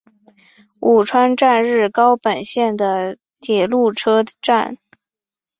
[0.79, 4.79] 鹉川站日高本线的铁路车站。